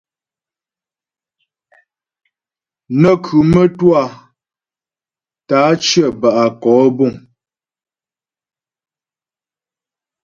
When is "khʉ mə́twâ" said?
3.23-4.01